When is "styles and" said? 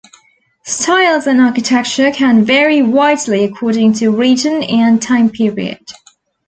0.65-1.39